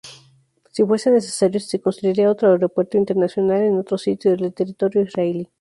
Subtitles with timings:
[0.71, 5.47] Si fuese necesario, se construiría otro aeropuerto internacional en otro sitio del territorio israelí.